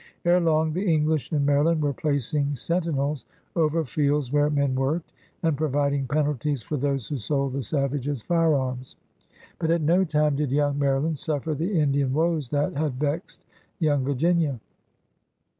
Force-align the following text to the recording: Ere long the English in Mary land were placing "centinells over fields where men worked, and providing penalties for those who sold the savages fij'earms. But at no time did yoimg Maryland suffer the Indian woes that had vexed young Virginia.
Ere 0.25 0.39
long 0.39 0.73
the 0.73 0.91
English 0.91 1.31
in 1.31 1.45
Mary 1.45 1.63
land 1.63 1.79
were 1.79 1.93
placing 1.93 2.53
"centinells 2.55 3.23
over 3.55 3.85
fields 3.85 4.31
where 4.33 4.49
men 4.49 4.73
worked, 4.73 5.13
and 5.43 5.55
providing 5.55 6.07
penalties 6.07 6.63
for 6.63 6.75
those 6.75 7.07
who 7.07 7.17
sold 7.17 7.53
the 7.53 7.61
savages 7.61 8.23
fij'earms. 8.23 8.95
But 9.59 9.69
at 9.69 9.81
no 9.81 10.03
time 10.03 10.37
did 10.37 10.49
yoimg 10.49 10.77
Maryland 10.77 11.19
suffer 11.19 11.53
the 11.53 11.79
Indian 11.79 12.13
woes 12.15 12.49
that 12.49 12.73
had 12.73 12.95
vexed 12.95 13.45
young 13.77 14.03
Virginia. 14.03 14.59